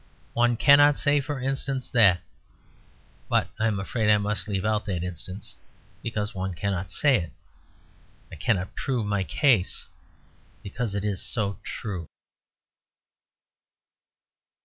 One 0.33 0.57
cannot 0.57 0.97
say, 0.97 1.21
for 1.21 1.39
instance, 1.39 1.87
that 1.89 2.21
But 3.29 3.49
I 3.59 3.67
am 3.67 3.79
afraid 3.79 4.09
I 4.09 4.17
must 4.17 4.47
leave 4.47 4.65
out 4.65 4.87
that 4.87 5.03
instance, 5.03 5.57
because 6.01 6.33
one 6.33 6.55
cannot 6.55 6.89
say 6.89 7.17
it. 7.17 7.31
I 8.31 8.35
cannot 8.35 8.73
prove 8.73 9.05
my 9.05 9.23
case 9.23 9.89
because 10.63 10.95
it 10.95 11.05
is 11.05 11.21
so 11.21 11.59
true. 11.63 12.07